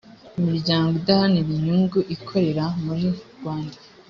[0.39, 3.07] imiryango idaharanira inyungu ikorera muri
[3.37, 3.77] rwanda